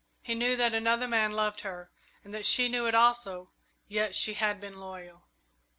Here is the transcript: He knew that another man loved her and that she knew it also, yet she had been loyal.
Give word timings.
He 0.23 0.33
knew 0.33 0.55
that 0.57 0.73
another 0.73 1.07
man 1.07 1.33
loved 1.33 1.61
her 1.61 1.91
and 2.23 2.33
that 2.33 2.43
she 2.47 2.67
knew 2.67 2.87
it 2.87 2.95
also, 2.95 3.51
yet 3.87 4.15
she 4.15 4.33
had 4.33 4.59
been 4.59 4.79
loyal. 4.79 5.27